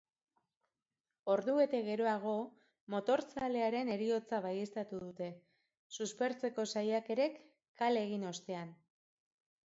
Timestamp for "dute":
5.03-5.27